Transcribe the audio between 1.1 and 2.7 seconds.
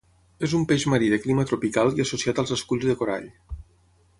de clima tropical i associat als